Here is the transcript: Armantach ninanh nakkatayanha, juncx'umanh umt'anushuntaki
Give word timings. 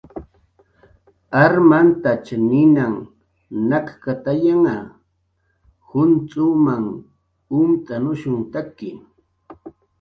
Armantach 1.41 2.27
ninanh 2.49 2.99
nakkatayanha, 3.69 4.75
juncx'umanh 5.87 6.89
umt'anushuntaki 7.57 8.89